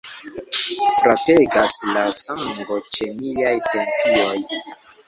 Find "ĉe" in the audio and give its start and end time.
2.97-3.13